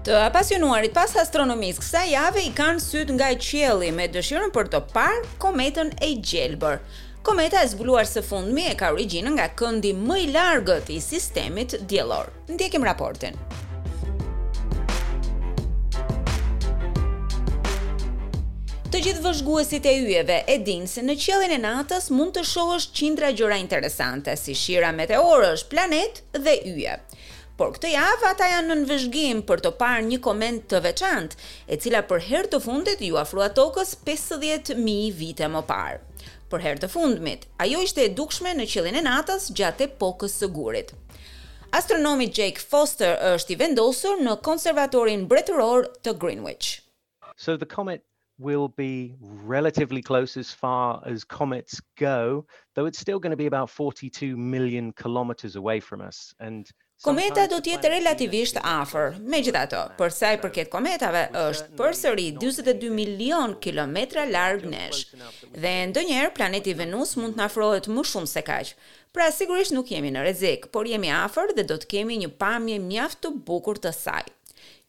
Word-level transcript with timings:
Të 0.00 0.14
apasionuarit 0.30 0.94
pas 0.96 1.12
astronomisë 1.20 1.82
kësaj 1.82 2.02
jave 2.08 2.40
i 2.48 2.52
kanë 2.56 2.80
syt 2.80 3.10
nga 3.12 3.26
i 3.34 3.36
qielli 3.36 3.90
me 3.92 4.06
dëshirën 4.08 4.48
për 4.54 4.70
të 4.72 4.78
parë 4.94 5.26
kometën 5.42 5.90
e 6.00 6.08
gjelbër. 6.30 6.78
Kometa 7.28 7.60
e 7.60 7.68
zbuluar 7.74 8.08
së 8.08 8.22
fundmi 8.24 8.64
e 8.70 8.78
ka 8.80 8.94
origjinën 8.96 9.34
nga 9.36 9.50
këndi 9.60 9.92
më 9.98 10.16
i 10.22 10.30
largët 10.32 10.88
i 10.96 11.02
sistemit 11.04 11.76
diellor. 11.90 12.32
Ndjekim 12.48 12.88
raportin. 12.88 13.36
Të 18.90 19.04
gjithë 19.04 19.22
vëzhguesit 19.28 19.84
e 19.84 19.96
yjeve 20.00 20.40
e 20.48 20.56
dinë 20.64 20.88
se 20.90 21.04
në 21.04 21.18
qiellin 21.20 21.58
e 21.58 21.60
natës 21.66 22.08
mund 22.16 22.38
të 22.38 22.48
shohësh 22.54 22.88
qindra 22.96 23.34
gjëra 23.36 23.60
interesante 23.60 24.32
si 24.40 24.56
shira 24.56 24.94
meteorësh, 24.96 25.68
planet 25.76 26.24
dhe 26.40 26.56
yje 26.72 26.96
por 27.60 27.74
këtë 27.74 27.90
javë 27.92 28.24
ata 28.30 28.46
janë 28.48 28.66
në 28.66 28.72
nënvezhgim 28.78 29.40
për 29.48 29.60
të 29.64 29.70
parë 29.76 30.04
një 30.06 30.18
koment 30.24 30.62
të 30.72 30.78
veçantë, 30.86 31.36
e 31.68 31.76
cila 31.82 32.00
për 32.08 32.22
herë 32.26 32.48
të 32.54 32.60
fundit 32.64 33.02
ju 33.04 33.18
afrua 33.20 33.50
tokës 33.52 33.92
50.000 34.06 35.12
vite 35.18 35.48
më 35.52 35.60
parë. 35.68 35.98
Për 36.50 36.64
herë 36.64 36.82
të 36.86 36.90
fundmit, 36.94 37.44
ajo 37.62 37.82
ishte 37.84 38.06
e 38.06 38.14
dukshme 38.16 38.54
në 38.56 38.66
qiellin 38.72 38.96
e 39.00 39.04
natës 39.04 39.50
gjatë 39.60 39.90
epokës 39.90 40.38
së 40.40 40.48
gurit. 40.56 40.94
Astronomi 41.76 42.30
Jake 42.38 42.64
Foster 42.64 43.12
është 43.34 43.54
i 43.54 43.58
vendosur 43.60 44.24
në 44.24 44.38
Konservatorin 44.48 45.26
Mbretëror 45.28 45.90
të 46.00 46.16
Greenwich. 46.20 46.78
So 47.36 47.58
the 47.60 47.68
comet 47.68 48.02
will 48.40 48.68
be 48.84 49.14
relatively 49.56 50.02
close 50.10 50.36
as 50.36 50.50
far 50.52 51.02
as 51.06 51.18
comets 51.24 51.74
go 52.08 52.44
though 52.74 52.86
it's 52.86 52.98
still 52.98 53.18
going 53.22 53.30
to 53.36 53.42
be 53.44 53.50
about 53.54 53.68
42 53.70 54.36
million 54.36 54.92
kilometers 54.92 55.56
away 55.56 55.78
from 55.80 56.00
us 56.00 56.34
and 56.40 56.66
Kometa 57.00 57.46
do 57.48 57.56
të 57.64 57.70
jetë 57.72 57.88
relativisht 57.94 58.58
afër. 58.60 59.14
Megjithatë, 59.32 59.78
për 59.96 60.10
sa 60.12 60.34
i 60.34 60.38
përket 60.42 60.68
kometave, 60.74 61.22
është 61.46 61.70
përsëri 61.78 62.26
42 62.36 62.90
milion 62.92 63.54
kilometra 63.64 64.26
larg 64.28 64.66
nesh. 64.68 65.06
Dhe 65.62 65.72
ndonjëherë 65.94 66.34
planeti 66.36 66.74
Venus 66.76 67.14
mund 67.16 67.38
të 67.38 67.40
na 67.40 67.46
afrohet 67.48 67.88
më 67.96 68.04
shumë 68.04 68.28
se 68.34 68.42
kaq. 68.50 68.74
Pra 69.16 69.30
sigurisht 69.32 69.72
nuk 69.72 69.88
jemi 69.94 70.12
në 70.12 70.26
rrezik, 70.26 70.68
por 70.76 70.84
jemi 70.92 71.08
afër 71.22 71.54
dhe 71.56 71.64
do 71.72 71.80
të 71.80 71.88
kemi 71.94 72.20
një 72.26 72.34
pamje 72.42 72.76
mjaft 72.84 73.24
të 73.24 73.32
bukur 73.48 73.80
të 73.80 73.96
saj. 73.96 74.28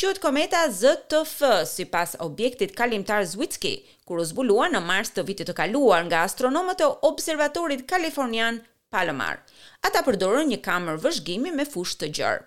Qëtë 0.00 0.20
kometa 0.24 0.58
ZTF, 0.76 1.40
si 1.72 1.84
pas 1.94 2.14
objektit 2.26 2.70
kalimtar 2.78 3.24
Zwicky, 3.32 3.72
kur 4.08 4.22
u 4.22 4.24
zbulua 4.30 4.68
në 4.72 4.80
mars 4.90 5.10
të 5.16 5.24
vitit 5.30 5.48
të 5.50 5.54
kaluar 5.58 6.04
nga 6.06 6.20
astronomët 6.28 6.80
e 6.86 6.88
observatorit 7.10 7.82
kalifornian 7.92 8.62
Palomar. 8.94 9.42
Ata 9.90 10.02
përdorën 10.08 10.48
një 10.54 10.58
kamër 10.68 11.00
vëzhgimi 11.04 11.52
me 11.58 11.68
fush 11.76 11.92
të 12.02 12.08
gjërë. 12.20 12.46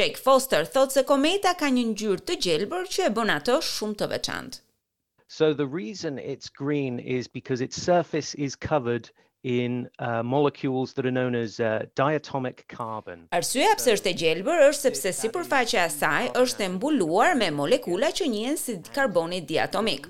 Jake 0.00 0.20
Foster 0.26 0.66
thotë 0.76 0.96
se 0.98 1.02
kometa 1.12 1.54
ka 1.62 1.68
një 1.78 1.84
ngjyrë 1.94 2.26
të 2.32 2.38
gjelbër 2.48 2.86
që 2.96 3.06
e 3.08 3.14
bën 3.20 3.34
atë 3.38 3.58
shumë 3.72 4.00
të 4.02 4.10
veçantë. 4.14 4.60
So 5.38 5.52
the 5.62 5.68
reason 5.80 6.18
it's 6.34 6.48
green 6.60 6.98
is 7.20 7.28
because 7.38 7.60
its 7.68 7.80
surface 7.88 8.34
is 8.34 8.54
covered 8.70 9.10
in 9.48 9.88
uh, 9.98 10.22
molecules 10.34 10.88
that 10.94 11.04
are 11.08 11.16
known 11.20 11.34
as 11.44 11.50
uh, 11.60 11.68
diatomic 12.02 12.56
carbon. 12.76 13.20
Arsyeja 13.38 13.74
pse 13.80 13.94
është 13.96 14.10
e 14.10 14.14
gjelbër 14.22 14.62
është 14.68 14.88
sepse 14.90 15.12
sipërfaqja 15.22 15.84
e 15.88 15.92
saj 15.94 16.28
është 16.42 16.64
e 16.66 16.70
mbuluar 16.74 17.34
me 17.40 17.48
molekula 17.60 18.10
që 18.18 18.28
njihen 18.34 18.58
si 18.60 18.76
karboni 18.94 19.40
diatomik. 19.50 20.08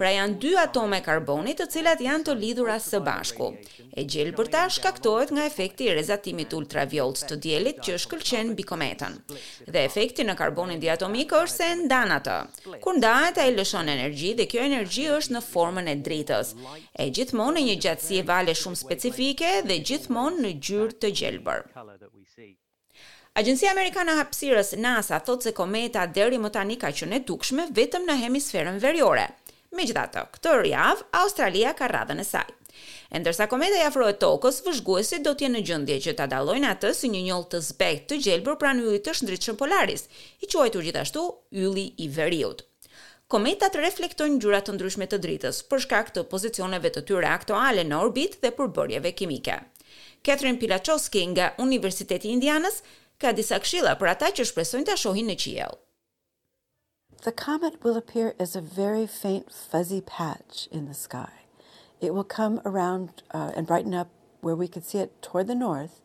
Pra 0.00 0.10
janë 0.16 0.38
dy 0.42 0.54
atome 0.64 1.00
karboni 1.06 1.54
të 1.58 1.68
cilat 1.74 2.02
janë 2.06 2.26
të 2.30 2.36
lidhura 2.42 2.78
së 2.82 3.00
bashku. 3.06 3.52
E 3.98 4.04
gjelbërta 4.14 4.64
shkaktohet 4.78 5.32
nga 5.34 5.46
efekti 5.50 5.86
i 5.88 5.94
rrezatimit 5.94 6.54
ultraviolet 6.58 7.24
të 7.30 7.38
diellit 7.46 7.80
që 7.86 7.98
shkëlqen 8.04 8.52
mbi 8.56 8.66
kometën. 8.70 9.18
Dhe 9.70 9.84
efekti 9.86 10.26
në 10.26 10.36
karbonin 10.40 10.82
diatomik 10.82 11.34
është 11.40 11.54
se 11.60 11.70
ndan 11.84 12.14
atë. 12.18 12.38
Kur 12.84 12.98
ndahet 12.98 13.38
ai 13.42 13.50
lëshon 13.54 13.90
energji 13.92 14.34
dhe 14.38 14.48
kjo 14.50 14.64
energji 14.66 15.06
është 15.18 15.36
në 15.36 15.44
formën 15.50 15.92
e 15.92 15.96
dritës. 16.06 16.54
E 17.00 17.08
gjithmonë 17.18 17.58
në 17.58 17.66
një 17.68 17.78
gjatësi 17.84 18.20
e 18.22 18.26
vale 18.30 18.54
shumë 18.56 18.79
specifike 18.80 19.48
dhe 19.68 19.76
gjithmonë 19.86 20.44
në 20.44 20.50
gjyrë 20.68 20.96
të 21.02 21.10
gjelbër. 21.20 21.66
Agencia 23.40 23.70
Amerikana 23.72 24.16
Hapësirës 24.18 24.72
NASA 24.84 25.20
thotë 25.26 25.48
se 25.48 25.52
kometa 25.56 26.06
deri 26.16 26.40
më 26.42 26.50
tani 26.56 26.76
ka 26.82 26.90
qenë 27.00 27.20
e 27.20 27.24
dukshme 27.28 27.68
vetëm 27.76 28.08
në 28.08 28.16
hemisferën 28.24 28.80
veriore. 28.82 29.28
Megjithatë, 29.78 30.24
këtë 30.34 30.54
javë 30.72 31.06
Australia 31.20 31.74
ka 31.78 31.90
radhën 31.92 32.22
e 32.22 32.26
saj. 32.26 32.48
E 33.10 33.18
ndërsa 33.22 33.46
kometa 33.50 33.78
i 33.78 33.84
afrohet 33.86 34.18
tokës, 34.22 34.60
vëzhguesi 34.66 35.20
do 35.26 35.32
të 35.34 35.44
jenë 35.46 35.56
në 35.58 35.62
gjendje 35.68 35.98
që 36.06 36.14
ta 36.18 36.26
dallojnë 36.30 36.72
atë 36.74 36.90
si 36.98 37.10
një 37.12 37.22
njollë 37.28 37.48
të 37.54 37.60
zbehtë 37.68 38.08
të 38.10 38.18
gjelbër 38.24 38.58
pranë 38.62 38.84
yllit 38.86 39.06
të 39.06 39.14
shndritshëm 39.20 39.58
polaris, 39.62 40.08
i 40.42 40.50
quajtur 40.50 40.86
gjithashtu 40.88 41.24
ylli 41.62 41.86
i 42.02 42.08
veriut 42.16 42.66
kometat 43.30 43.76
reflektojnë 43.78 44.36
ngjyra 44.40 44.58
të 44.66 44.72
ndryshme 44.74 45.06
të 45.10 45.18
dritës 45.24 45.60
për 45.70 45.82
shkak 45.84 46.08
të 46.14 46.24
pozicioneve 46.32 46.90
të 46.96 47.04
tyre 47.08 47.28
aktuale 47.30 47.84
në 47.86 48.00
orbit 48.06 48.32
dhe 48.42 48.50
përbërjeve 48.56 49.12
kimike. 49.20 49.58
Catherine 50.26 50.58
Pilachowski 50.58 51.22
nga 51.34 51.52
Universiteti 51.66 52.26
i 52.26 52.34
Indianës 52.34 52.80
ka 53.22 53.30
disa 53.38 53.60
këshilla 53.62 53.94
për 54.02 54.10
ata 54.16 54.32
që 54.34 54.48
shpresojnë 54.50 54.88
ta 54.90 54.96
shohin 54.98 55.30
në 55.30 55.36
qiell. 55.44 55.78
The 57.22 57.30
comet 57.44 57.78
will 57.84 57.96
appear 58.00 58.32
as 58.40 58.56
a 58.56 58.60
very 58.80 59.06
faint 59.06 59.52
fuzzy 59.54 60.00
patch 60.10 60.66
in 60.72 60.86
the 60.90 60.94
sky. 61.04 61.44
It 62.00 62.10
will 62.14 62.26
come 62.34 62.58
around 62.64 63.22
uh, 63.30 63.52
and 63.54 63.68
brighten 63.70 63.94
up 63.94 64.08
where 64.40 64.56
we 64.58 64.66
could 64.66 64.88
see 64.90 64.98
it 65.06 65.14
toward 65.22 65.46
the 65.46 65.54
north, 65.62 66.00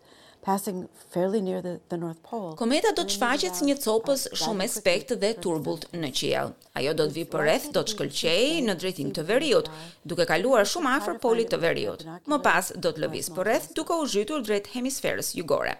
passing 0.45 0.87
fairly 1.11 1.41
near 1.41 1.59
the, 1.61 1.79
the 1.89 1.97
North 1.97 2.21
Pole. 2.21 2.53
Kometa 2.61 2.91
do 2.95 3.03
të 3.03 3.15
shfaqet 3.17 3.57
si 3.57 3.65
një 3.71 3.75
copës 3.81 4.27
uh, 4.29 4.35
shumë 4.37 4.67
e 4.67 4.69
spekt 4.71 5.13
dhe 5.21 5.31
turbullt 5.43 5.87
në 5.97 6.11
qiell. 6.19 6.51
Ajo 6.77 6.93
do 6.99 7.07
të 7.09 7.15
vi 7.17 7.23
përreth, 7.33 7.65
do 7.75 7.81
të 7.81 7.95
shkëlqej 7.95 8.61
në 8.69 8.75
drejtim 8.83 9.09
të 9.17 9.25
veriut, 9.27 9.71
duke 10.11 10.27
kaluar 10.29 10.69
shumë 10.69 10.91
afër 10.99 11.17
polit 11.25 11.49
të 11.55 11.59
veriut. 11.65 12.05
Më 12.29 12.39
pas 12.45 12.69
do 12.85 12.93
të 12.93 13.03
lëviz 13.07 13.31
përreth 13.39 13.71
duke 13.79 13.97
u 13.97 14.05
zhytur 14.13 14.45
drejt 14.45 14.69
hemisferës 14.75 15.33
jugore. 15.39 15.73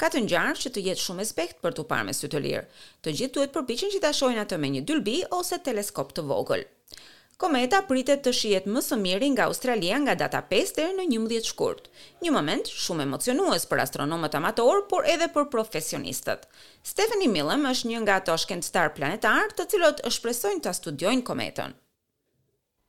Ka 0.00 0.08
të 0.08 0.22
ngjarë 0.24 0.56
që 0.64 0.70
të 0.72 0.86
jetë 0.88 1.04
shumë 1.04 1.24
e 1.26 1.28
spekt 1.28 1.58
për 1.60 1.76
të 1.76 1.84
parë 1.92 2.08
me 2.08 2.16
sy 2.16 2.30
të 2.32 2.40
lirë. 2.46 2.64
Të 3.04 3.16
gjithë 3.20 3.36
duhet 3.36 3.54
përpiqen 3.58 3.92
që 3.92 4.00
ta 4.06 4.14
shohin 4.16 4.40
atë 4.42 4.56
me 4.62 4.72
një 4.76 4.86
dylbi 4.88 5.20
ose 5.36 5.58
teleskop 5.66 6.14
të 6.16 6.24
vogël. 6.32 6.64
Kometa 7.38 7.78
pritet 7.86 8.24
të 8.26 8.30
shihet 8.34 8.64
më 8.66 8.80
së 8.82 8.96
miri 8.98 9.28
nga 9.30 9.44
Australia 9.46 10.00
nga 10.02 10.16
data 10.18 10.40
5 10.50 10.72
deri 10.78 10.96
në 10.96 11.04
11 11.18 11.44
shkurt. 11.52 11.84
Një 12.26 12.32
moment 12.34 12.66
shumë 12.82 13.04
emocionues 13.06 13.66
për 13.70 13.82
astronomët 13.84 14.34
amatorë, 14.40 14.80
por 14.90 15.06
edhe 15.12 15.28
për 15.36 15.46
profesionistët. 15.52 16.48
Stephanie 16.82 17.30
Millem 17.30 17.62
është 17.70 17.92
një 17.92 18.00
nga 18.02 18.16
ato 18.18 18.34
shkencëtar 18.42 18.90
planetar 18.96 19.54
të 19.54 19.68
cilët 19.70 20.02
shpresojnë 20.18 20.64
ta 20.66 20.74
studiojnë 20.74 21.22
kometën. 21.30 21.76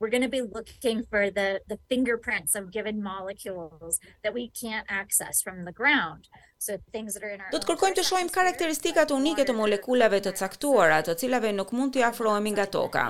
We're 0.02 0.10
going 0.16 0.24
to 0.24 0.32
be 0.34 0.42
looking 0.42 1.00
for 1.12 1.30
the 1.38 1.48
the 1.72 1.78
fingerprints 1.92 2.56
of 2.60 2.72
given 2.76 3.04
molecules 3.06 3.98
that 4.24 4.34
we 4.34 4.44
can't 4.62 4.88
access 5.02 5.44
from 5.46 5.58
the 5.70 5.76
ground. 5.82 6.26
So 6.66 6.78
things 6.96 7.14
that 7.16 7.24
are 7.28 7.34
in 7.38 7.42
our 7.44 7.52
Do 7.56 7.60
të 7.60 7.68
kërkojmë 7.70 7.98
të 8.00 8.04
shohim 8.10 8.32
karakteristikat 8.38 9.12
unike 9.16 9.46
të 9.50 9.54
molekulave 9.60 10.24
të 10.24 10.34
caktuara, 10.40 11.02
të 11.04 11.16
cilave 11.22 11.52
nuk 11.60 11.70
mund 11.80 11.94
t'i 11.94 12.04
afrohemi 12.10 12.56
nga 12.56 12.66
toka. 12.78 13.06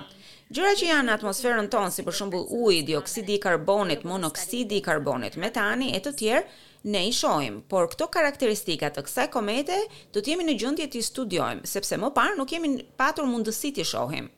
Gjëra 0.50 0.72
që 0.74 0.86
janë 0.88 1.04
në 1.06 1.12
atmosferën 1.20 1.68
tonë, 1.70 1.90
si 1.94 2.04
për 2.08 2.16
shembull 2.20 2.46
uji, 2.58 2.80
dioksidi 2.88 3.36
i 3.36 3.42
karbonit, 3.44 4.02
monoksidi 4.10 4.80
i 4.80 4.86
karbonit, 4.88 5.36
metani 5.44 5.92
e 5.94 6.00
të 6.02 6.14
tjerë, 6.18 6.50
ne 6.90 7.04
i 7.06 7.12
shohim, 7.14 7.60
por 7.70 7.86
këto 7.92 8.08
karakteristika 8.16 8.90
të 8.96 9.04
kësaj 9.06 9.28
komete 9.36 9.78
do 10.10 10.18
të 10.26 10.34
jemi 10.34 10.48
në 10.48 10.58
gjendje 10.64 10.88
të 10.96 11.04
studiojmë, 11.12 11.69
sepse 11.75 12.01
më 12.01 12.10
parë 12.18 12.40
nuk 12.42 12.50
kemi 12.56 12.74
patur 13.04 13.30
mundësi 13.30 13.72
të 13.78 13.86
shohim. 13.92 14.31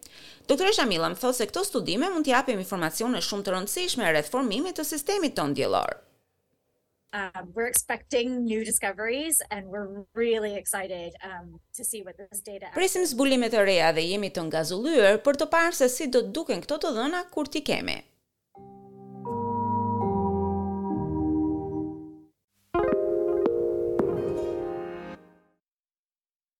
Doktoresha 0.51 0.83
Milla 0.91 1.13
më 1.15 1.21
thosë 1.23 1.45
se 1.45 1.49
këto 1.53 1.63
studime 1.71 2.11
mund 2.11 2.27
të 2.27 2.35
japim 2.35 2.59
informacione 2.65 3.23
shumë 3.29 3.47
të 3.47 3.55
rëndësishme 3.57 4.11
rreth 4.11 4.33
formimit 4.35 4.81
të 4.81 4.89
sistemit 4.91 5.39
tonë 5.39 5.61
diellor 5.61 6.01
um 7.13 7.51
we're 7.53 7.67
expecting 7.67 8.43
new 8.45 8.63
discoveries 8.63 9.41
and 9.51 9.65
we're 9.67 10.03
really 10.15 10.55
excited 10.55 11.13
um 11.23 11.59
to 11.73 11.83
see 11.83 12.01
what 12.03 12.15
this 12.17 12.41
data 12.41 12.67
is. 12.67 12.73
Presim 12.77 13.03
zbulime 13.05 13.49
të 13.51 13.65
reja 13.67 13.91
dhe 13.97 14.05
jemi 14.13 14.31
të 14.37 14.45
ngazulluar 14.49 15.19
për 15.27 15.41
të 15.43 15.49
parë 15.57 15.75
se 15.81 15.89
si 15.97 16.07
do 16.15 16.23
të 16.27 16.33
duken 16.39 16.63
këto 16.65 16.79
të 16.85 16.95
dhëna 16.99 17.25
kur 17.35 17.51
ti 17.57 17.63
kemi. 17.73 18.01